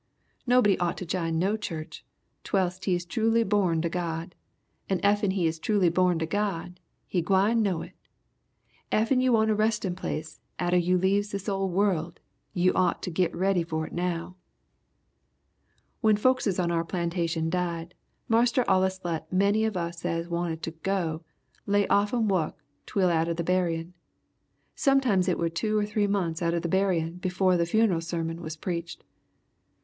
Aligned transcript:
Nobody 0.47 0.79
ought 0.79 0.97
to 0.97 1.05
jine 1.05 1.37
no 1.37 1.55
church 1.55 2.03
twels't 2.43 2.83
he 2.85 2.95
is 2.95 3.05
truly 3.05 3.43
borned 3.43 3.85
of 3.85 3.91
God, 3.91 4.33
and 4.89 4.99
effen 5.03 5.29
he 5.29 5.45
is 5.45 5.59
truly 5.59 5.89
borned 5.89 6.23
of 6.23 6.29
God 6.29 6.79
he 7.05 7.21
gwine 7.21 7.61
know 7.61 7.83
it. 7.83 7.93
Effen 8.91 9.21
you 9.21 9.31
want 9.31 9.51
a 9.51 9.55
restin' 9.55 9.95
place 9.95 10.39
atter 10.57 10.75
you 10.77 10.97
leaves 10.97 11.29
this 11.29 11.47
old 11.47 11.71
world 11.71 12.19
you 12.51 12.73
ought 12.73 13.03
to 13.03 13.11
git 13.11 13.35
ready 13.35 13.61
for 13.61 13.85
it 13.85 13.93
now! 13.93 14.35
"When 15.99 16.17
folkses 16.17 16.57
on 16.59 16.71
our 16.71 16.83
plantation 16.83 17.51
died 17.51 17.93
Marster 18.27 18.65
allus 18.67 18.99
let 19.03 19.31
many 19.31 19.65
of 19.65 19.77
us 19.77 20.03
as 20.03 20.27
wanted 20.27 20.63
to 20.63 20.71
go, 20.71 21.23
lay 21.67 21.87
offen 21.89 22.27
wuk 22.27 22.57
twel 22.87 23.11
atter 23.11 23.35
the 23.35 23.43
buryin'. 23.43 23.93
Sometimes 24.73 25.27
it 25.27 25.37
were 25.37 25.47
two 25.47 25.77
or 25.77 25.85
three 25.85 26.07
months 26.07 26.41
atter 26.41 26.59
the 26.59 26.67
buryin' 26.67 27.17
befo' 27.19 27.55
the 27.55 27.67
funeral 27.67 28.01
sermon 28.01 28.41
was 28.41 28.55
preached. 28.57 29.03